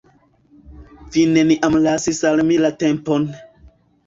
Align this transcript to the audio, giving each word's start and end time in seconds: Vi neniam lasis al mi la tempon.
Vi 1.15 1.25
neniam 1.33 1.77
lasis 1.83 2.23
al 2.31 2.43
mi 2.49 2.59
la 2.65 2.73
tempon. 2.87 3.31